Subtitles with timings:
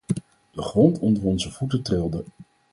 [0.51, 2.23] De grond onder onze voeten trilde.